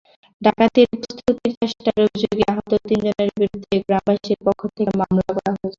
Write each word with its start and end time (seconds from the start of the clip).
ডাকাতির 0.41 0.87
প্রস্তুতির 0.93 1.53
চেষ্টার 1.61 1.95
অভিযোগে 2.01 2.43
আহত 2.51 2.71
তিনজনের 2.87 3.29
বিরুদ্ধে 3.35 3.75
গ্রামবাসীর 3.85 4.39
পক্ষ 4.45 4.61
থেকে 4.75 4.91
মামলা 4.99 5.23
করা 5.27 5.49
হয়েছে। 5.51 5.67